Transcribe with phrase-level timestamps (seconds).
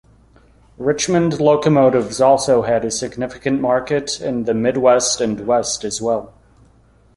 [0.79, 6.33] Richmond locomotives also had a significant market in the Midwest and West as well.